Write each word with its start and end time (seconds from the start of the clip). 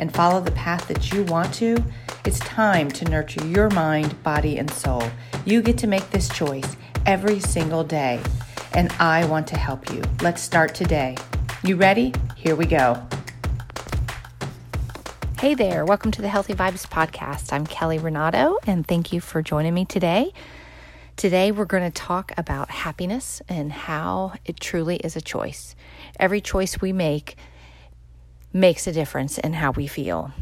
and 0.00 0.12
follow 0.14 0.40
the 0.40 0.50
path 0.52 0.88
that 0.88 1.12
you 1.12 1.22
want 1.24 1.52
to, 1.52 1.76
it's 2.24 2.38
time 2.40 2.90
to 2.90 3.04
nurture 3.04 3.46
your 3.46 3.68
mind, 3.70 4.20
body, 4.22 4.56
and 4.56 4.70
soul. 4.70 5.02
You 5.44 5.60
get 5.60 5.76
to 5.78 5.86
make 5.86 6.10
this 6.10 6.26
choice 6.30 6.76
every 7.04 7.38
single 7.38 7.84
day, 7.84 8.18
and 8.72 8.90
I 8.92 9.26
want 9.26 9.46
to 9.48 9.58
help 9.58 9.92
you. 9.92 10.02
Let's 10.22 10.40
start 10.40 10.74
today. 10.74 11.18
You 11.62 11.76
ready? 11.76 12.14
Here 12.34 12.56
we 12.56 12.64
go. 12.64 13.06
Hey 15.38 15.54
there, 15.54 15.84
welcome 15.84 16.10
to 16.12 16.22
the 16.22 16.28
Healthy 16.28 16.54
Vibes 16.54 16.88
Podcast. 16.88 17.52
I'm 17.52 17.66
Kelly 17.66 17.98
Renato, 17.98 18.56
and 18.66 18.86
thank 18.86 19.12
you 19.12 19.20
for 19.20 19.42
joining 19.42 19.74
me 19.74 19.84
today. 19.84 20.32
Today, 21.16 21.52
we're 21.52 21.66
going 21.66 21.82
to 21.82 21.90
talk 21.90 22.32
about 22.38 22.70
happiness 22.70 23.42
and 23.50 23.70
how 23.70 24.32
it 24.46 24.58
truly 24.60 24.96
is 24.96 25.16
a 25.16 25.20
choice. 25.20 25.76
Every 26.18 26.40
choice 26.40 26.80
we 26.80 26.94
make 26.94 27.36
makes 28.52 28.86
a 28.86 28.92
difference 28.92 29.38
in 29.38 29.54
how 29.54 29.70
we 29.72 29.86
feel. 29.86 30.32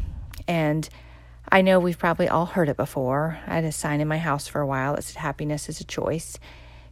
And 0.47 0.87
I 1.51 1.61
know 1.61 1.79
we've 1.79 1.97
probably 1.97 2.27
all 2.27 2.45
heard 2.45 2.69
it 2.69 2.77
before. 2.77 3.39
I 3.47 3.55
had 3.55 3.63
a 3.63 3.71
sign 3.71 4.01
in 4.01 4.07
my 4.07 4.17
house 4.17 4.47
for 4.47 4.61
a 4.61 4.67
while 4.67 4.95
that 4.95 5.03
said 5.03 5.17
happiness 5.17 5.69
is 5.69 5.81
a 5.81 5.85
choice 5.85 6.37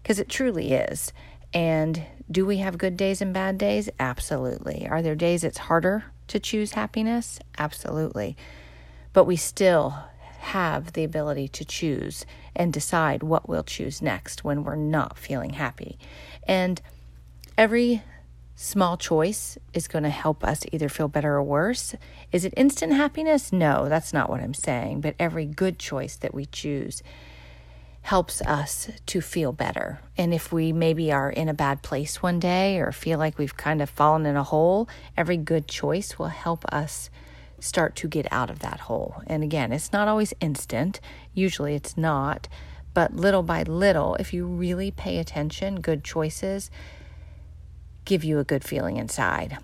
because 0.02 0.20
it 0.20 0.30
truly 0.30 0.74
is. 0.74 1.14
And 1.54 2.04
do 2.30 2.46
we 2.46 2.58
have 2.58 2.78
good 2.78 2.98
days 2.98 3.22
and 3.22 3.34
bad 3.34 3.58
days? 3.58 3.90
Absolutely. 4.00 4.88
Are 4.90 5.02
there 5.02 5.16
days 5.16 5.44
it's 5.44 5.58
harder 5.58 6.06
to 6.28 6.40
choose 6.40 6.74
happiness? 6.74 7.40
Absolutely. 7.58 8.36
But 9.14 9.26
we 9.26 9.36
still 9.36 9.96
have 10.40 10.94
the 10.94 11.04
ability 11.04 11.48
to 11.50 11.66
choose 11.66 12.26
and 12.56 12.74
decide 12.74 13.24
what 13.24 13.48
we'll 13.48 13.64
choose 13.64 14.02
next 14.02 14.44
when 14.44 14.64
we're 14.64 14.76
not 14.76 15.18
feeling 15.18 15.52
happy. 15.52 15.98
And 16.48 16.82
every 17.58 18.02
small 18.60 18.98
choice 18.98 19.56
is 19.72 19.88
going 19.88 20.04
to 20.04 20.10
help 20.10 20.44
us 20.44 20.66
either 20.72 20.90
feel 20.90 21.08
better 21.08 21.36
or 21.36 21.44
worse. 21.44 21.96
Is 22.32 22.44
it 22.44 22.56
instant 22.58 22.92
happiness? 22.92 23.54
No, 23.54 23.88
that's 23.88 24.12
not 24.12 24.32
what 24.32 24.42
I'm 24.42 24.56
saying. 24.56 25.02
But 25.02 25.16
every 25.20 25.46
good 25.46 25.78
choice 25.78 26.16
that 26.18 26.34
we 26.34 26.48
choose 26.48 27.04
helps 28.02 28.42
us 28.42 28.90
to 29.06 29.22
feel 29.22 29.52
better. 29.52 30.00
And 30.18 30.34
if 30.34 30.52
we 30.52 30.74
maybe 30.74 31.12
are 31.12 31.30
in 31.30 31.50
a 31.50 31.54
bad 31.54 31.84
place 31.84 32.24
one 32.24 32.40
day 32.40 32.80
or 32.80 32.92
feel 32.92 33.20
like 33.20 33.38
we've 33.38 33.56
kind 33.56 33.80
of 33.80 33.92
fallen 33.92 34.26
in 34.26 34.36
a 34.36 34.44
hole, 34.44 34.90
every 35.16 35.38
good 35.38 35.68
choice 35.68 36.18
will 36.18 36.28
help 36.28 36.66
us 36.66 37.12
start 37.60 37.96
to 37.98 38.08
get 38.08 38.28
out 38.32 38.50
of 38.50 38.60
that 38.60 38.82
hole. 38.82 39.22
And 39.28 39.44
again, 39.44 39.72
it's 39.72 39.94
not 39.94 40.08
always 40.08 40.34
instant, 40.42 41.00
usually 41.36 41.76
it's 41.76 41.96
not. 41.96 42.48
But 42.96 43.16
little 43.16 43.44
by 43.44 43.62
little, 43.62 44.16
if 44.16 44.34
you 44.34 44.48
really 44.48 44.90
pay 44.90 45.20
attention, 45.20 45.82
good 45.82 46.04
choices 46.04 46.72
give 48.08 48.24
you 48.24 48.40
a 48.40 48.44
good 48.44 48.64
feeling 48.64 48.98
inside. 48.98 49.58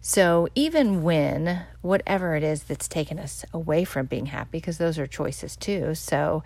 So, 0.00 0.48
even 0.54 1.02
when 1.02 1.62
whatever 1.82 2.34
it 2.34 2.42
is 2.42 2.62
that's 2.62 2.88
taken 2.88 3.18
us 3.18 3.44
away 3.52 3.84
from 3.84 4.06
being 4.06 4.26
happy, 4.26 4.48
because 4.52 4.78
those 4.78 4.98
are 4.98 5.06
choices 5.06 5.56
too, 5.56 5.94
so 5.94 6.42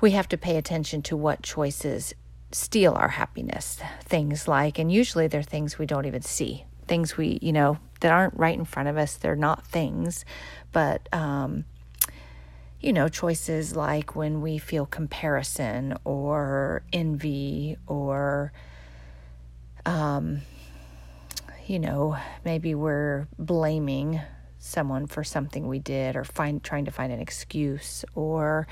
we 0.00 0.10
have 0.10 0.28
to 0.28 0.36
pay 0.36 0.56
attention 0.56 1.00
to 1.02 1.16
what 1.16 1.42
choices 1.42 2.12
steal 2.50 2.94
our 2.94 3.08
happiness. 3.08 3.80
Things 4.02 4.48
like, 4.48 4.80
and 4.80 4.90
usually 4.90 5.28
they're 5.28 5.42
things 5.42 5.78
we 5.78 5.86
don't 5.86 6.06
even 6.06 6.22
see, 6.22 6.64
things 6.88 7.16
we, 7.16 7.38
you 7.40 7.52
know, 7.52 7.78
that 8.00 8.12
aren't 8.12 8.36
right 8.36 8.58
in 8.58 8.64
front 8.64 8.88
of 8.88 8.96
us. 8.96 9.16
They're 9.16 9.36
not 9.36 9.64
things, 9.64 10.24
but, 10.72 11.08
um, 11.14 11.64
you 12.80 12.92
know, 12.92 13.08
choices 13.08 13.76
like 13.76 14.16
when 14.16 14.42
we 14.42 14.58
feel 14.58 14.86
comparison 14.86 15.96
or 16.04 16.82
envy 16.92 17.76
or, 17.86 18.52
um, 19.86 20.42
you 21.66 21.78
know, 21.78 22.16
maybe 22.44 22.74
we're 22.74 23.26
blaming 23.38 24.20
someone 24.58 25.06
for 25.06 25.22
something 25.24 25.66
we 25.66 25.78
did 25.78 26.16
or 26.16 26.24
find 26.24 26.62
trying 26.62 26.84
to 26.86 26.90
find 26.90 27.12
an 27.12 27.20
excuse 27.20 28.04
or 28.14 28.66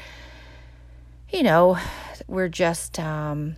you 1.30 1.42
know, 1.42 1.78
we're 2.26 2.48
just 2.48 2.98
um 2.98 3.56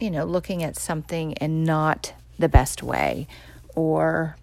you 0.00 0.10
know, 0.10 0.24
looking 0.24 0.62
at 0.62 0.76
something 0.76 1.34
and 1.34 1.64
not 1.64 2.12
the 2.38 2.48
best 2.48 2.82
way 2.82 3.26
or 3.74 4.36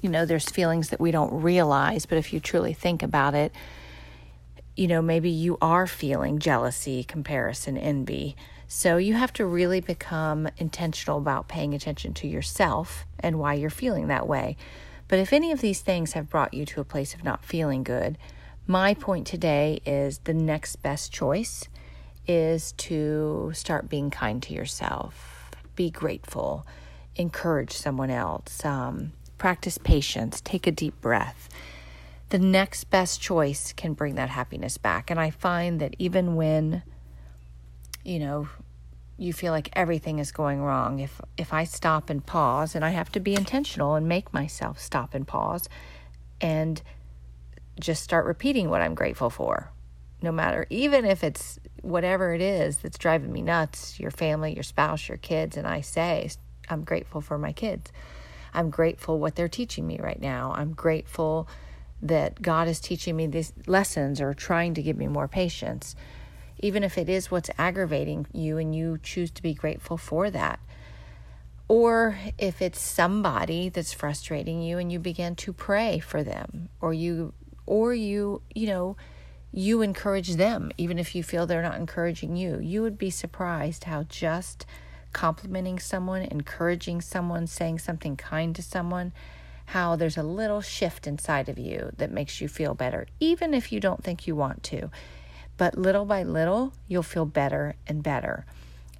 you 0.00 0.08
know, 0.08 0.26
there's 0.26 0.48
feelings 0.48 0.88
that 0.88 1.00
we 1.00 1.12
don't 1.12 1.42
realize, 1.42 2.06
but 2.06 2.18
if 2.18 2.32
you 2.32 2.40
truly 2.40 2.72
think 2.72 3.04
about 3.04 3.34
it, 3.34 3.52
you 4.74 4.88
know, 4.88 5.00
maybe 5.00 5.30
you 5.30 5.58
are 5.62 5.86
feeling 5.86 6.38
jealousy, 6.38 7.04
comparison, 7.04 7.76
envy. 7.76 8.34
So 8.74 8.96
you 8.96 9.12
have 9.12 9.34
to 9.34 9.44
really 9.44 9.80
become 9.80 10.48
intentional 10.56 11.18
about 11.18 11.46
paying 11.46 11.74
attention 11.74 12.14
to 12.14 12.26
yourself 12.26 13.04
and 13.20 13.38
why 13.38 13.52
you're 13.52 13.68
feeling 13.68 14.06
that 14.06 14.26
way. 14.26 14.56
But 15.08 15.18
if 15.18 15.34
any 15.34 15.52
of 15.52 15.60
these 15.60 15.82
things 15.82 16.14
have 16.14 16.30
brought 16.30 16.54
you 16.54 16.64
to 16.64 16.80
a 16.80 16.84
place 16.84 17.12
of 17.12 17.22
not 17.22 17.44
feeling 17.44 17.82
good, 17.82 18.16
my 18.66 18.94
point 18.94 19.26
today 19.26 19.82
is 19.84 20.20
the 20.24 20.32
next 20.32 20.76
best 20.76 21.12
choice 21.12 21.68
is 22.26 22.72
to 22.78 23.52
start 23.54 23.90
being 23.90 24.10
kind 24.10 24.42
to 24.44 24.54
yourself, 24.54 25.50
be 25.76 25.90
grateful, 25.90 26.66
encourage 27.14 27.72
someone 27.72 28.10
else, 28.10 28.64
um, 28.64 29.12
practice 29.36 29.76
patience, 29.76 30.40
take 30.40 30.66
a 30.66 30.72
deep 30.72 30.98
breath. 31.02 31.50
The 32.30 32.38
next 32.38 32.84
best 32.84 33.20
choice 33.20 33.74
can 33.74 33.92
bring 33.92 34.14
that 34.14 34.30
happiness 34.30 34.78
back. 34.78 35.10
And 35.10 35.20
I 35.20 35.28
find 35.28 35.78
that 35.78 35.94
even 35.98 36.36
when 36.36 36.82
you 38.04 38.18
know, 38.18 38.48
you 39.22 39.32
feel 39.32 39.52
like 39.52 39.70
everything 39.74 40.18
is 40.18 40.32
going 40.32 40.60
wrong. 40.60 40.98
If 40.98 41.20
if 41.38 41.52
I 41.52 41.64
stop 41.64 42.10
and 42.10 42.24
pause 42.24 42.74
and 42.74 42.84
I 42.84 42.90
have 42.90 43.12
to 43.12 43.20
be 43.20 43.34
intentional 43.34 43.94
and 43.94 44.08
make 44.08 44.32
myself 44.32 44.80
stop 44.80 45.14
and 45.14 45.26
pause 45.26 45.68
and 46.40 46.82
just 47.78 48.02
start 48.02 48.26
repeating 48.26 48.68
what 48.68 48.82
I'm 48.82 48.94
grateful 48.94 49.30
for. 49.30 49.70
No 50.20 50.32
matter 50.32 50.66
even 50.70 51.04
if 51.04 51.22
it's 51.22 51.58
whatever 51.82 52.34
it 52.34 52.40
is 52.40 52.78
that's 52.78 52.98
driving 52.98 53.32
me 53.32 53.42
nuts, 53.42 53.98
your 53.98 54.10
family, 54.10 54.54
your 54.54 54.62
spouse, 54.62 55.08
your 55.08 55.18
kids 55.18 55.56
and 55.56 55.66
I 55.66 55.80
say 55.80 56.30
I'm 56.68 56.84
grateful 56.84 57.20
for 57.20 57.38
my 57.38 57.52
kids. 57.52 57.92
I'm 58.54 58.70
grateful 58.70 59.18
what 59.18 59.36
they're 59.36 59.48
teaching 59.48 59.86
me 59.86 59.98
right 59.98 60.20
now. 60.20 60.52
I'm 60.54 60.72
grateful 60.72 61.48
that 62.02 62.42
God 62.42 62.66
is 62.68 62.80
teaching 62.80 63.16
me 63.16 63.28
these 63.28 63.52
lessons 63.66 64.20
or 64.20 64.34
trying 64.34 64.74
to 64.74 64.82
give 64.82 64.96
me 64.96 65.06
more 65.06 65.28
patience 65.28 65.94
even 66.62 66.84
if 66.84 66.96
it 66.96 67.08
is 67.08 67.30
what's 67.30 67.50
aggravating 67.58 68.26
you 68.32 68.56
and 68.56 68.74
you 68.74 68.98
choose 69.02 69.30
to 69.32 69.42
be 69.42 69.52
grateful 69.52 69.96
for 69.96 70.30
that. 70.30 70.60
Or 71.68 72.18
if 72.38 72.62
it's 72.62 72.80
somebody 72.80 73.68
that's 73.68 73.92
frustrating 73.92 74.62
you 74.62 74.78
and 74.78 74.90
you 74.92 74.98
begin 74.98 75.34
to 75.36 75.52
pray 75.52 75.98
for 75.98 76.22
them 76.22 76.68
or 76.80 76.94
you 76.94 77.34
or 77.66 77.94
you, 77.94 78.42
you 78.54 78.66
know, 78.66 78.96
you 79.52 79.82
encourage 79.82 80.34
them 80.34 80.70
even 80.78 80.98
if 80.98 81.14
you 81.14 81.22
feel 81.22 81.46
they're 81.46 81.62
not 81.62 81.76
encouraging 81.78 82.36
you. 82.36 82.58
You 82.58 82.82
would 82.82 82.98
be 82.98 83.10
surprised 83.10 83.84
how 83.84 84.04
just 84.04 84.66
complimenting 85.12 85.78
someone, 85.78 86.22
encouraging 86.22 87.00
someone, 87.00 87.46
saying 87.46 87.78
something 87.78 88.16
kind 88.16 88.54
to 88.56 88.62
someone, 88.62 89.12
how 89.66 89.96
there's 89.96 90.16
a 90.16 90.22
little 90.22 90.60
shift 90.60 91.06
inside 91.06 91.48
of 91.48 91.58
you 91.58 91.90
that 91.96 92.10
makes 92.10 92.40
you 92.40 92.48
feel 92.48 92.74
better, 92.74 93.06
even 93.20 93.54
if 93.54 93.72
you 93.72 93.80
don't 93.80 94.02
think 94.02 94.26
you 94.26 94.34
want 94.34 94.62
to. 94.64 94.90
But 95.56 95.78
little 95.78 96.04
by 96.04 96.22
little, 96.22 96.72
you'll 96.88 97.02
feel 97.02 97.26
better 97.26 97.76
and 97.86 98.02
better. 98.02 98.44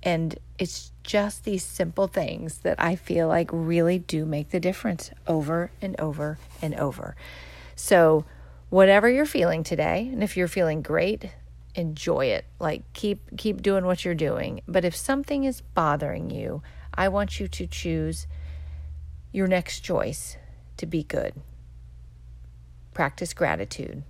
And 0.02 0.38
it's 0.58 0.92
just 1.02 1.44
these 1.44 1.64
simple 1.64 2.08
things 2.08 2.58
that 2.58 2.76
I 2.78 2.96
feel 2.96 3.28
like 3.28 3.50
really 3.52 3.98
do 3.98 4.24
make 4.24 4.50
the 4.50 4.60
difference 4.60 5.10
over 5.26 5.70
and 5.80 5.98
over 6.00 6.38
and 6.60 6.74
over. 6.74 7.14
So, 7.76 8.24
whatever 8.68 9.08
you're 9.08 9.26
feeling 9.26 9.62
today, 9.62 10.08
and 10.12 10.22
if 10.22 10.36
you're 10.36 10.48
feeling 10.48 10.82
great, 10.82 11.30
enjoy 11.74 12.26
it. 12.26 12.44
Like 12.58 12.82
keep 12.92 13.36
keep 13.36 13.62
doing 13.62 13.84
what 13.84 14.04
you're 14.04 14.14
doing. 14.14 14.62
But 14.66 14.84
if 14.84 14.94
something 14.94 15.44
is 15.44 15.60
bothering 15.60 16.30
you, 16.30 16.62
I 16.94 17.08
want 17.08 17.40
you 17.40 17.48
to 17.48 17.66
choose 17.66 18.26
your 19.32 19.46
next 19.46 19.80
choice 19.80 20.36
to 20.76 20.86
be 20.86 21.02
good. 21.02 21.34
Practice 22.92 23.32
gratitude. 23.32 24.02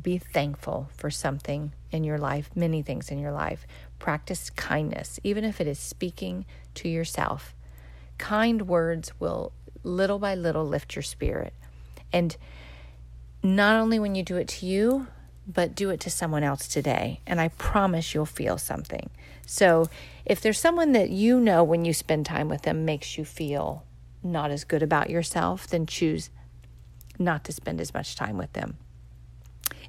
Be 0.00 0.18
thankful 0.18 0.88
for 0.96 1.10
something 1.10 1.72
in 1.90 2.04
your 2.04 2.18
life, 2.18 2.50
many 2.54 2.82
things 2.82 3.10
in 3.10 3.18
your 3.18 3.32
life. 3.32 3.66
Practice 3.98 4.50
kindness, 4.50 5.18
even 5.24 5.44
if 5.44 5.60
it 5.60 5.66
is 5.66 5.78
speaking 5.78 6.46
to 6.74 6.88
yourself. 6.88 7.54
Kind 8.18 8.68
words 8.68 9.12
will 9.18 9.52
little 9.82 10.18
by 10.18 10.34
little 10.34 10.64
lift 10.64 10.94
your 10.94 11.02
spirit. 11.02 11.52
And 12.12 12.36
not 13.42 13.80
only 13.80 13.98
when 13.98 14.14
you 14.14 14.22
do 14.22 14.36
it 14.36 14.48
to 14.48 14.66
you, 14.66 15.06
but 15.46 15.74
do 15.74 15.90
it 15.90 16.00
to 16.00 16.10
someone 16.10 16.44
else 16.44 16.68
today. 16.68 17.20
And 17.26 17.40
I 17.40 17.48
promise 17.48 18.14
you'll 18.14 18.26
feel 18.26 18.58
something. 18.58 19.10
So 19.46 19.88
if 20.24 20.40
there's 20.40 20.58
someone 20.58 20.92
that 20.92 21.10
you 21.10 21.40
know 21.40 21.64
when 21.64 21.84
you 21.84 21.92
spend 21.92 22.26
time 22.26 22.48
with 22.48 22.62
them 22.62 22.84
makes 22.84 23.18
you 23.18 23.24
feel 23.24 23.84
not 24.22 24.50
as 24.50 24.64
good 24.64 24.82
about 24.82 25.10
yourself, 25.10 25.66
then 25.66 25.86
choose 25.86 26.30
not 27.18 27.44
to 27.44 27.52
spend 27.52 27.80
as 27.80 27.92
much 27.92 28.14
time 28.14 28.36
with 28.36 28.52
them. 28.52 28.76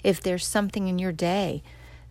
If 0.04 0.22
there's 0.22 0.46
something 0.46 0.88
in 0.88 1.00
your 1.00 1.12
day 1.12 1.64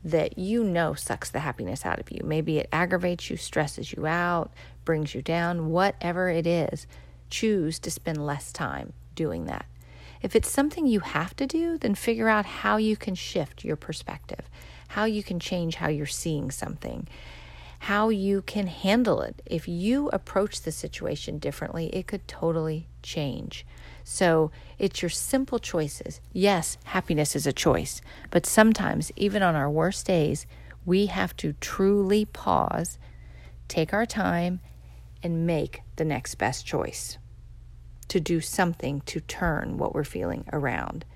that 0.04 0.38
you 0.38 0.64
know 0.64 0.94
sucks 0.94 1.31
the 1.31 1.40
happiness 1.40 1.84
out 1.84 1.98
of 1.98 2.10
you, 2.10 2.22
maybe 2.25 2.58
it 2.58 2.69
aggravates 2.72 3.28
you, 3.28 3.37
stresses 3.37 3.92
you 3.92 4.06
out, 4.06 4.50
brings 4.84 5.14
you 5.14 5.22
down, 5.22 5.70
whatever 5.70 6.31
it 6.31 6.46
is, 6.46 6.87
choose 7.28 7.78
to 7.81 7.90
spend 7.90 8.25
less 8.25 8.52
time 8.52 8.92
doing 9.14 9.44
that. 9.46 9.66
If 10.22 10.37
it's 10.37 10.50
something 10.50 10.87
you 10.87 11.00
have 11.00 11.34
to 11.37 11.46
do, 11.46 11.78
then 11.78 11.94
figure 11.94 12.28
out 12.28 12.44
how 12.44 12.76
you 12.76 12.96
can 12.96 13.14
shift 13.14 13.64
your 13.64 13.76
perspective, 13.76 14.48
how 14.88 15.04
you 15.04 15.22
can 15.22 15.40
change 15.40 15.76
how 15.76 15.88
you're 15.88 16.06
seeing 16.06 16.50
something, 16.50 17.06
how 17.84 18.10
you 18.10 18.42
can 18.42 18.66
handle 18.66 19.22
it. 19.22 19.40
If 19.46 19.66
you 19.66 20.10
approach 20.10 20.60
the 20.60 20.70
situation 20.70 21.38
differently, 21.38 21.86
it 21.94 22.06
could 22.06 22.28
totally 22.28 22.88
change. 23.02 23.64
So 24.04 24.50
it's 24.78 25.00
your 25.00 25.08
simple 25.08 25.58
choices. 25.58 26.20
Yes, 26.30 26.76
happiness 26.84 27.34
is 27.34 27.46
a 27.46 27.54
choice, 27.54 28.02
but 28.30 28.44
sometimes, 28.44 29.10
even 29.16 29.42
on 29.42 29.54
our 29.54 29.70
worst 29.70 30.06
days, 30.06 30.46
we 30.84 31.06
have 31.06 31.34
to 31.38 31.54
truly 31.54 32.26
pause, 32.26 32.98
take 33.66 33.94
our 33.94 34.04
time, 34.04 34.60
and 35.22 35.46
make 35.46 35.80
the 35.96 36.04
next 36.04 36.34
best 36.34 36.66
choice 36.66 37.16
to 38.08 38.20
do 38.20 38.42
something 38.42 39.00
to 39.06 39.20
turn 39.20 39.78
what 39.78 39.94
we're 39.94 40.04
feeling 40.04 40.44
around. 40.52 41.06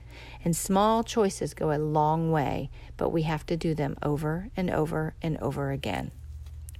And 0.42 0.56
small 0.56 1.04
choices 1.04 1.52
go 1.52 1.72
a 1.72 1.78
long 1.78 2.32
way, 2.32 2.70
but 2.96 3.10
we 3.10 3.22
have 3.22 3.44
to 3.46 3.56
do 3.56 3.74
them 3.74 3.96
over 4.02 4.48
and 4.56 4.70
over 4.70 5.14
and 5.20 5.36
over 5.38 5.70
again. 5.70 6.10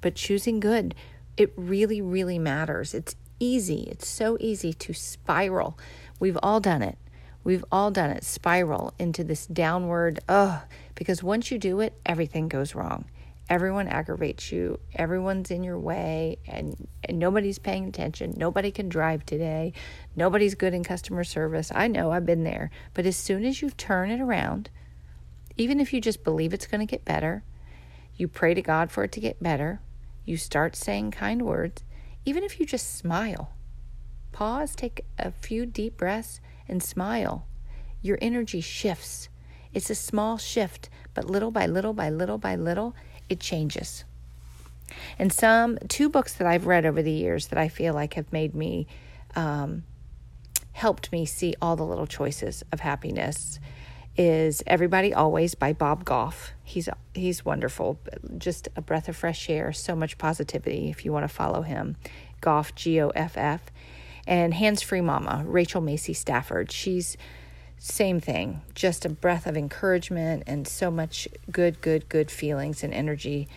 But 0.05 0.17
choosing 0.17 0.61
good, 0.61 0.95
it 1.39 1.55
really, 1.57 2.03
really 2.03 2.39
matters. 2.39 2.93
It's 2.93 3.17
easy. 3.41 3.89
It's 3.91 4.07
so 4.07 4.37
easy 4.39 4.75
to 4.75 4.93
spiral. 4.93 5.79
We've 6.21 6.37
all 6.43 6.61
done 6.61 6.83
it. 6.83 6.99
We've 7.43 7.65
all 7.73 7.91
done 7.91 8.11
it, 8.11 8.23
spiral 8.23 8.93
into 8.99 9.25
this 9.25 9.47
downward, 9.47 10.21
ugh, 10.29 10.61
because 10.95 11.23
once 11.23 11.51
you 11.51 11.59
do 11.59 11.81
it, 11.81 11.95
everything 12.05 12.49
goes 12.49 12.75
wrong 12.75 13.07
everyone 13.49 13.89
aggravates 13.89 14.51
you, 14.51 14.79
everyone's 14.95 15.51
in 15.51 15.63
your 15.63 15.79
way, 15.79 16.39
and, 16.47 16.89
and 17.05 17.19
nobody's 17.19 17.59
paying 17.59 17.87
attention. 17.87 18.35
Nobody 18.37 18.71
can 18.71 18.89
drive 18.89 19.27
today. 19.27 19.73
Nobody's 20.17 20.55
good 20.55 20.73
in 20.73 20.83
customer 20.85 21.25
service. 21.25 21.71
I 21.75 21.89
know, 21.89 22.11
I've 22.11 22.27
been 22.27 22.45
there. 22.45 22.71
But 22.95 23.07
as 23.07 23.17
soon 23.17 23.45
as 23.45 23.61
you 23.61 23.71
turn 23.71 24.11
it 24.11 24.21
around, 24.21 24.71
even 25.57 25.79
if 25.79 25.93
you 25.93 26.01
just 26.01 26.25
believe 26.25 26.55
it's 26.55 26.67
going 26.67 26.81
to 26.81 26.91
get 26.91 27.05
better, 27.05 27.43
you 28.17 28.29
pray 28.29 28.55
to 28.55 28.63
God 28.63 28.91
for 28.91 29.05
it 29.05 29.13
to 29.13 29.21
get 29.21 29.43
better, 29.43 29.81
you 30.25 30.37
start 30.37 30.77
saying 30.77 31.11
kind 31.11 31.43
words, 31.43 31.85
even 32.25 32.45
if 32.45 32.59
you 32.59 32.67
just 32.67 32.97
smile, 32.97 33.53
pause, 34.33 34.75
take 34.75 35.05
a 35.19 35.31
few 35.31 35.67
deep 35.67 35.97
breaths, 35.97 36.41
and 36.69 36.83
smile, 36.83 37.47
your 38.01 38.19
energy 38.23 38.61
shifts. 38.61 39.29
It's 39.73 39.91
a 39.91 39.95
small 39.95 40.39
shift, 40.39 40.89
but 41.13 41.25
little 41.25 41.51
by 41.51 41.67
little 41.67 41.93
by 41.93 42.11
little 42.11 42.39
by 42.39 42.57
little, 42.57 42.95
it 43.29 43.41
changes. 43.41 44.05
And 45.19 45.33
some 45.33 45.79
two 45.89 46.09
books 46.09 46.35
that 46.35 46.47
I've 46.47 46.67
read 46.67 46.87
over 46.87 47.03
the 47.03 47.11
years 47.11 47.49
that 47.49 47.59
I 47.59 47.69
feel 47.69 47.95
like 47.95 48.15
have 48.15 48.33
made 48.33 48.55
me 48.55 48.87
um, 49.35 49.85
helped 50.73 51.11
me 51.13 51.25
see 51.27 51.55
all 51.61 51.77
the 51.77 51.85
little 51.85 52.07
choices 52.07 52.63
of 52.73 52.81
happiness 52.81 53.59
is 54.17 54.63
Everybody 54.67 55.13
Always 55.13 55.55
by 55.55 55.73
Bob 55.73 56.05
Goff. 56.05 56.53
He's 56.63 56.89
he's 57.15 57.45
wonderful, 57.45 57.99
just 58.39 58.69
a 58.77 58.81
breath 58.81 59.09
of 59.09 59.17
fresh 59.17 59.51
air, 59.51 59.73
so 59.73 59.97
much 59.97 60.19
positivity 60.19 60.89
if 60.91 61.05
you 61.05 61.13
want 61.13 61.25
to 61.25 61.35
follow 61.35 61.63
him. 61.63 61.97
Goff 62.41 62.75
G 62.75 63.01
O 63.01 63.09
F 63.11 63.37
F 63.37 63.63
and 64.27 64.55
Hands 64.55 64.81
Free 64.81 65.01
Mama, 65.01 65.43
Rachel 65.47 65.81
Macy 65.81 66.13
Stafford. 66.13 66.71
She's 66.71 67.17
same 67.79 68.21
thing, 68.21 68.63
just 68.75 69.05
a 69.05 69.09
breath 69.09 69.47
of 69.47 69.57
encouragement 69.57 70.45
and 70.47 70.67
so 70.67 70.91
much 70.91 71.29
good, 71.51 71.81
good, 71.81 72.09
good 72.09 72.31
feelings 72.31 72.83
and 72.83 72.95
energy 72.95 73.49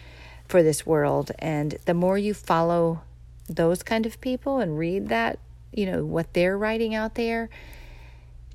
for 0.47 0.63
this 0.63 0.85
world. 0.85 1.31
And 1.39 1.77
the 1.85 1.93
more 1.93 2.17
you 2.17 2.33
follow 2.33 3.01
those 3.47 3.83
kind 3.83 4.05
of 4.05 4.19
people 4.19 4.59
and 4.59 4.77
read 4.77 5.07
that, 5.09 5.39
you 5.71 5.85
know, 5.85 6.03
what 6.03 6.33
they're 6.33 6.57
writing 6.57 6.93
out 6.93 7.15
there, 7.15 7.49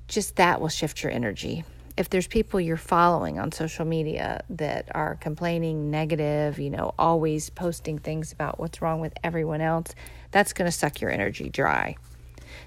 just 0.08 0.36
that 0.36 0.60
will 0.60 0.68
shift 0.68 1.02
your 1.02 1.12
energy. 1.12 1.64
If 2.02 2.10
there's 2.10 2.26
people 2.26 2.60
you're 2.60 2.76
following 2.76 3.38
on 3.38 3.52
social 3.52 3.84
media 3.84 4.42
that 4.50 4.88
are 4.92 5.14
complaining 5.14 5.88
negative, 5.88 6.58
you 6.58 6.68
know, 6.68 6.94
always 6.98 7.48
posting 7.48 7.96
things 7.96 8.32
about 8.32 8.58
what's 8.58 8.82
wrong 8.82 8.98
with 8.98 9.12
everyone 9.22 9.60
else, 9.60 9.94
that's 10.32 10.52
going 10.52 10.66
to 10.68 10.76
suck 10.76 11.00
your 11.00 11.12
energy 11.12 11.48
dry. 11.48 11.94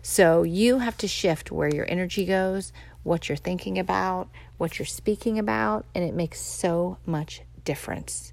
So 0.02 0.44
you 0.44 0.80
have 0.80 0.98
to 1.00 1.10
shift 1.10 1.52
where 1.52 1.68
your 1.68 1.86
energy 1.90 2.24
goes, 2.24 2.72
what 3.04 3.28
you're 3.28 3.36
thinking 3.36 3.78
about, 3.78 4.30
what 4.58 4.80
you're 4.80 4.86
speaking 4.86 5.38
about, 5.38 5.86
and 5.94 6.02
it 6.06 6.14
makes 6.14 6.40
so 6.40 6.98
much 7.06 7.42
difference. 7.66 8.32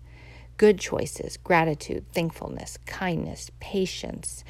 Good 0.56 0.78
choices, 0.78 1.36
gratitude, 1.36 2.04
thankfulness, 2.12 2.78
kindness, 2.86 3.50
patience, 3.58 4.44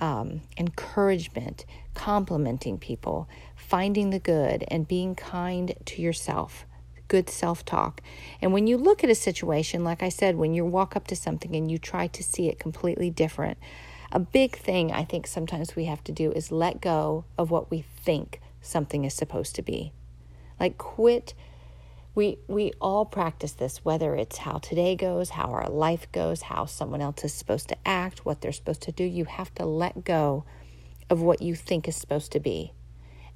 um, 0.00 0.42
encouragement, 0.56 1.64
complimenting 1.94 2.78
people, 2.78 3.28
finding 3.54 4.10
the 4.10 4.18
good, 4.18 4.64
and 4.68 4.88
being 4.88 5.14
kind 5.14 5.74
to 5.84 6.02
yourself. 6.02 6.64
Good 7.08 7.28
self 7.28 7.64
talk. 7.64 8.00
And 8.40 8.52
when 8.52 8.66
you 8.66 8.76
look 8.76 9.02
at 9.02 9.10
a 9.10 9.14
situation, 9.14 9.84
like 9.84 10.02
I 10.02 10.08
said, 10.08 10.36
when 10.36 10.54
you 10.54 10.64
walk 10.64 10.96
up 10.96 11.06
to 11.08 11.16
something 11.16 11.56
and 11.56 11.70
you 11.70 11.78
try 11.78 12.06
to 12.06 12.22
see 12.22 12.48
it 12.48 12.58
completely 12.58 13.10
different, 13.10 13.58
a 14.12 14.20
big 14.20 14.56
thing 14.56 14.92
I 14.92 15.04
think 15.04 15.26
sometimes 15.26 15.76
we 15.76 15.84
have 15.84 16.02
to 16.04 16.12
do 16.12 16.32
is 16.32 16.50
let 16.50 16.80
go 16.80 17.24
of 17.36 17.50
what 17.50 17.70
we 17.70 17.82
think 17.82 18.40
something 18.60 19.04
is 19.04 19.14
supposed 19.14 19.54
to 19.56 19.62
be. 19.62 19.92
Like 20.58 20.78
quit 20.78 21.34
we 22.14 22.38
we 22.48 22.72
all 22.80 23.04
practice 23.04 23.52
this 23.52 23.84
whether 23.84 24.14
it's 24.14 24.38
how 24.38 24.58
today 24.58 24.96
goes, 24.96 25.30
how 25.30 25.50
our 25.50 25.68
life 25.68 26.10
goes, 26.12 26.42
how 26.42 26.64
someone 26.64 27.00
else 27.00 27.24
is 27.24 27.32
supposed 27.32 27.68
to 27.68 27.76
act, 27.86 28.24
what 28.24 28.40
they're 28.40 28.52
supposed 28.52 28.82
to 28.82 28.92
do. 28.92 29.04
You 29.04 29.24
have 29.26 29.54
to 29.54 29.64
let 29.64 30.04
go 30.04 30.44
of 31.08 31.20
what 31.20 31.42
you 31.42 31.54
think 31.54 31.88
is 31.88 31.96
supposed 31.96 32.32
to 32.32 32.40
be 32.40 32.72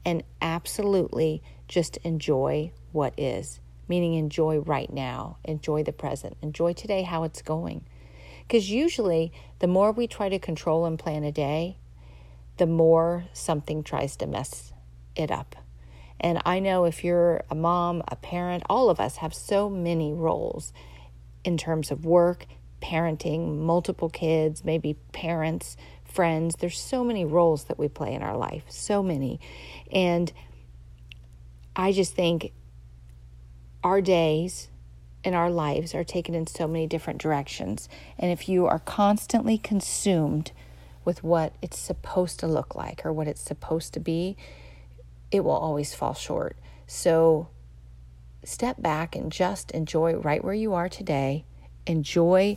and 0.05 0.23
absolutely 0.43 1.43
just 1.69 1.97
enjoy 1.99 2.73
what 2.93 3.15
is. 3.19 3.61
Meaning 3.89 4.15
enjoy 4.15 4.59
right 4.59 4.91
now, 4.93 5.39
enjoy 5.45 5.83
the 5.83 5.93
present, 5.93 6.37
enjoy 6.43 6.73
today 6.73 7.03
how 7.03 7.25
it's 7.25 7.43
going. 7.43 7.85
Because 8.47 8.71
usually, 8.71 9.33
the 9.59 9.67
more 9.67 9.93
we 9.93 10.07
try 10.07 10.29
to 10.29 10.39
control 10.39 10.85
and 10.85 10.99
plan 10.99 11.25
a 11.25 11.33
day, 11.33 11.79
the 12.57 12.67
more 12.67 13.25
something 13.33 13.83
tries 13.83 14.17
to 14.17 14.27
mess 14.27 14.73
it 15.17 15.31
up. 15.31 15.57
And 16.21 16.41
I 16.45 16.59
know 16.59 16.85
if 16.85 17.05
you're 17.05 17.43
a 17.51 17.55
mom, 17.55 18.03
a 18.09 18.17
parent, 18.17 18.63
all 18.71 18.89
of 18.89 19.01
us 19.01 19.17
have 19.17 19.35
so 19.35 19.69
many 19.69 20.13
roles 20.13 20.73
in 21.45 21.59
terms 21.59 21.91
of 21.91 22.05
work, 22.05 22.47
parenting, 22.81 23.59
multiple 23.59 24.09
kids, 24.09 24.65
maybe 24.65 24.95
parents, 25.13 25.77
friends. 26.05 26.55
There's 26.59 26.79
so 26.79 27.05
many 27.05 27.25
roles 27.25 27.65
that 27.65 27.79
we 27.79 27.89
play 27.89 28.15
in 28.15 28.23
our 28.23 28.37
life, 28.37 28.65
so 28.69 29.03
many. 29.03 29.41
And 29.91 30.33
I 31.77 31.93
just 31.93 32.15
think 32.15 32.53
our 33.83 34.01
days 34.01 34.69
and 35.25 35.35
our 35.35 35.51
lives 35.51 35.95
are 35.95 36.05
taken 36.05 36.35
in 36.35 36.47
so 36.47 36.69
many 36.69 36.87
different 36.87 37.21
directions. 37.21 37.89
And 38.19 38.31
if 38.31 38.49
you 38.49 38.67
are 38.67 38.79
constantly 38.79 39.59
consumed 39.59 40.53
with 41.05 41.25
what 41.25 41.55
it's 41.61 41.79
supposed 41.79 42.39
to 42.41 42.47
look 42.47 42.75
like 42.75 43.05
or 43.05 43.13
what 43.13 43.27
it's 43.27 43.43
supposed 43.43 43.93
to 43.95 44.01
be, 44.01 44.37
it 45.35 45.43
will 45.43 45.51
always 45.51 45.93
fall 45.93 46.15
short. 46.15 46.57
So 46.87 47.49
step 48.45 48.81
back 48.81 49.17
and 49.17 49.33
just 49.33 49.73
enjoy 49.73 50.15
right 50.15 50.45
where 50.45 50.55
you 50.55 50.75
are 50.75 50.89
today. 50.89 51.45
Enjoy 51.89 52.57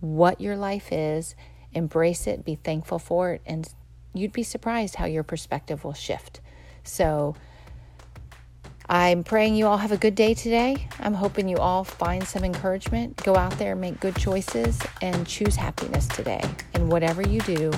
what 0.00 0.38
your 0.38 0.54
life 0.54 0.92
is, 0.92 1.34
embrace 1.72 2.26
it, 2.26 2.44
be 2.44 2.54
thankful 2.54 2.98
for 2.98 3.32
it, 3.32 3.40
and 3.46 3.72
you'd 4.12 4.34
be 4.34 4.42
surprised 4.42 4.96
how 4.96 5.06
your 5.06 5.22
perspective 5.22 5.84
will 5.84 5.94
shift. 5.94 6.42
So 6.84 7.34
I'm 8.90 9.24
praying 9.24 9.54
you 9.54 9.66
all 9.66 9.78
have 9.78 9.92
a 9.92 9.96
good 9.96 10.14
day 10.14 10.34
today. 10.34 10.86
I'm 11.00 11.14
hoping 11.14 11.48
you 11.48 11.56
all 11.56 11.82
find 11.82 12.28
some 12.28 12.44
encouragement. 12.44 13.16
Go 13.24 13.36
out 13.36 13.58
there, 13.58 13.74
make 13.74 14.00
good 14.00 14.16
choices, 14.16 14.78
and 15.00 15.26
choose 15.26 15.56
happiness 15.56 16.06
today. 16.08 16.42
And 16.74 16.92
whatever 16.92 17.22
you 17.22 17.40
do, 17.40 17.72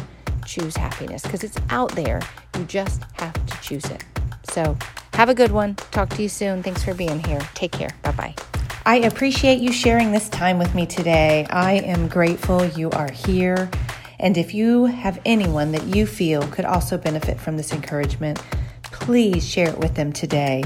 choose 0.45 0.77
happiness 0.77 1.23
because 1.23 1.45
it's 1.45 1.59
out 1.71 1.93
there. 1.93 2.21
You 2.59 2.65
just 2.65 3.05
have 3.13 3.35
to 3.47 3.61
choose 3.61 3.85
it. 3.85 4.03
So, 4.51 4.77
have 5.15 5.29
a 5.29 5.35
good 5.35 5.53
one. 5.53 5.75
Talk 5.93 6.09
to 6.11 6.23
you 6.23 6.29
soon. 6.29 6.63
Thanks 6.63 6.83
for 6.83 6.95
being 6.95 7.23
here. 7.25 7.41
Take 7.55 7.73
care. 7.73 7.91
Bye 8.03 8.13
bye. 8.13 8.35
I 8.87 8.97
appreciate 8.97 9.61
you 9.61 9.73
sharing 9.73 10.11
this 10.11 10.29
time 10.29 10.59
with 10.59 10.75
me 10.75 10.87
today. 10.87 11.47
I 11.51 11.75
am 11.75 12.09
grateful 12.09 12.65
you 12.65 12.91
are 12.91 13.11
here. 13.11 13.71
And 14.19 14.37
if 14.37 14.55
you 14.55 14.87
have 14.87 15.21
anyone 15.25 15.73
that 15.73 15.85
you 15.85 16.07
feel 16.07 16.43
could 16.49 16.65
also 16.65 16.99
benefit 16.99 17.39
from 17.39 17.57
this 17.57 17.73
encouragement, 17.73 18.43
please 18.83 19.49
share 19.49 19.69
it 19.69 19.79
with 19.79 19.95
them 19.95 20.13
today. 20.13 20.65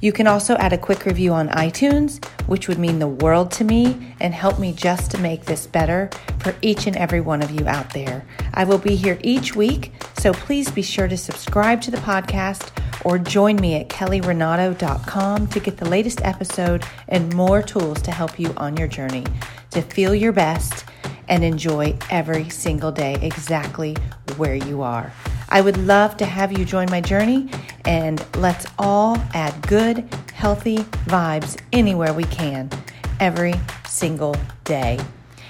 You 0.00 0.12
can 0.12 0.26
also 0.26 0.56
add 0.56 0.72
a 0.72 0.78
quick 0.78 1.04
review 1.04 1.32
on 1.32 1.48
iTunes, 1.48 2.24
which 2.46 2.68
would 2.68 2.78
mean 2.78 2.98
the 2.98 3.08
world 3.08 3.50
to 3.52 3.64
me 3.64 4.14
and 4.20 4.32
help 4.32 4.58
me 4.58 4.72
just 4.72 5.10
to 5.10 5.18
make 5.18 5.44
this 5.44 5.66
better 5.66 6.10
for 6.38 6.54
each 6.62 6.86
and 6.86 6.96
every 6.96 7.20
one 7.20 7.42
of 7.42 7.50
you 7.50 7.66
out 7.66 7.92
there. 7.92 8.24
I 8.54 8.64
will 8.64 8.78
be 8.78 8.94
here 8.94 9.18
each 9.22 9.56
week, 9.56 9.92
so 10.18 10.32
please 10.32 10.70
be 10.70 10.82
sure 10.82 11.08
to 11.08 11.16
subscribe 11.16 11.80
to 11.82 11.90
the 11.90 11.96
podcast 11.98 12.70
or 13.04 13.18
join 13.18 13.56
me 13.56 13.74
at 13.74 13.88
kellyrenato.com 13.88 15.46
to 15.48 15.60
get 15.60 15.76
the 15.76 15.88
latest 15.88 16.20
episode 16.24 16.84
and 17.08 17.34
more 17.34 17.62
tools 17.62 18.00
to 18.02 18.10
help 18.10 18.38
you 18.38 18.52
on 18.56 18.76
your 18.76 18.88
journey 18.88 19.24
to 19.70 19.82
feel 19.82 20.14
your 20.14 20.32
best 20.32 20.84
and 21.28 21.44
enjoy 21.44 21.96
every 22.10 22.48
single 22.48 22.90
day 22.90 23.18
exactly 23.20 23.94
where 24.36 24.54
you 24.54 24.82
are. 24.82 25.12
I 25.50 25.60
would 25.60 25.76
love 25.76 26.16
to 26.18 26.26
have 26.26 26.58
you 26.58 26.64
join 26.64 26.90
my 26.90 27.00
journey 27.00 27.48
and 27.88 28.22
let's 28.36 28.66
all 28.78 29.16
add 29.32 29.66
good, 29.66 30.06
healthy 30.34 30.76
vibes 31.06 31.58
anywhere 31.72 32.12
we 32.12 32.24
can 32.24 32.70
every 33.18 33.54
single 33.88 34.36
day. 34.64 35.00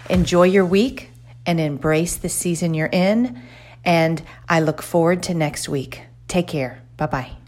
Enjoy 0.09 0.45
your 0.45 0.65
week 0.65 1.11
and 1.45 1.59
embrace 1.59 2.17
the 2.17 2.29
season 2.29 2.75
you're 2.75 2.87
in. 2.93 3.43
And 3.85 4.23
I 4.49 4.61
look 4.61 4.83
forward 4.83 5.25
to 5.25 5.35
next 5.35 5.69
week. 5.69 6.03
Take 6.29 6.47
care. 6.47 6.81
Bye 6.97 7.07
bye. 7.07 7.48